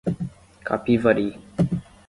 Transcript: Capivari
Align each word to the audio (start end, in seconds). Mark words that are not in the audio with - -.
Capivari 0.69 1.27